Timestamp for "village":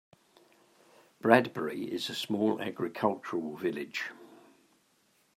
3.55-4.05